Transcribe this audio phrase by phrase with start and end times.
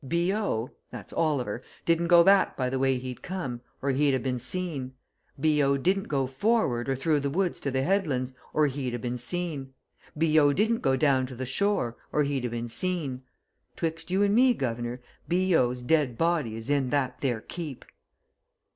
[0.07, 0.71] B.O.
[0.89, 4.95] that's Oliver didn't go back by the way he'd come, or he'd ha' been seen.
[5.39, 5.77] B.O.
[5.77, 9.75] didn't go forward or through the woods to the headlands, or he'd ha' been seen,
[10.17, 10.53] B.O.
[10.53, 13.21] didn't go down to the shore, or he'd ha' been seen.
[13.75, 17.85] 'Twixt you and me, guv'nor, B.O.'s dead body is in that there Keep!"